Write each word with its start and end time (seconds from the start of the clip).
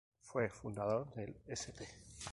Fue 0.23 0.49
fundador 0.49 1.13
del 1.13 1.37
St. 1.45 1.87